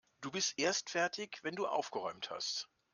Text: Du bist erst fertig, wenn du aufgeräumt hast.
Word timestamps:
Du 0.21 0.31
bist 0.31 0.57
erst 0.57 0.89
fertig, 0.89 1.37
wenn 1.43 1.53
du 1.55 1.67
aufgeräumt 1.67 2.31
hast. 2.31 2.67